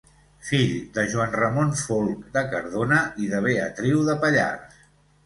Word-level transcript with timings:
Fill 0.45 0.69
de 0.93 1.01
Joan 1.11 1.35
Ramon 1.39 1.69
Folc 1.81 2.23
de 2.37 2.43
Cardona 2.53 3.03
i 3.25 3.29
de 3.35 3.43
Beatriu 3.49 4.01
de 4.09 4.17
Pallars. 4.25 4.81